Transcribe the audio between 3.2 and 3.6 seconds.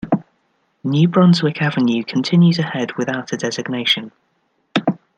a